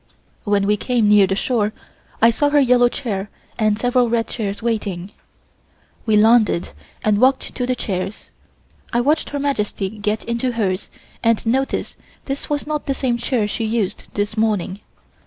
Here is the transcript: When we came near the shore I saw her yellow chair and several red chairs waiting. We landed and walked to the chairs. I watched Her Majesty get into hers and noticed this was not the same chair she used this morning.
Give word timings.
When 0.45 0.65
we 0.65 0.77
came 0.77 1.07
near 1.07 1.27
the 1.27 1.35
shore 1.35 1.73
I 2.23 2.31
saw 2.31 2.49
her 2.49 2.59
yellow 2.59 2.89
chair 2.89 3.29
and 3.59 3.77
several 3.77 4.09
red 4.09 4.25
chairs 4.27 4.63
waiting. 4.63 5.11
We 6.07 6.17
landed 6.17 6.69
and 7.03 7.21
walked 7.21 7.53
to 7.53 7.67
the 7.67 7.75
chairs. 7.75 8.31
I 8.91 8.99
watched 8.99 9.29
Her 9.29 9.37
Majesty 9.37 9.89
get 9.91 10.23
into 10.23 10.53
hers 10.53 10.89
and 11.23 11.45
noticed 11.45 11.97
this 12.25 12.49
was 12.49 12.65
not 12.65 12.87
the 12.87 12.95
same 12.95 13.17
chair 13.19 13.47
she 13.47 13.63
used 13.63 14.07
this 14.15 14.35
morning. 14.35 14.79